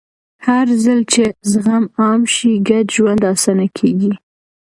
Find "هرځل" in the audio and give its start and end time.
0.45-0.99